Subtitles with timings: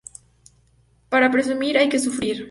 [1.09, 2.39] Para presumir hay que sufrir